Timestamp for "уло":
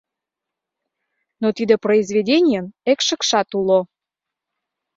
3.59-3.79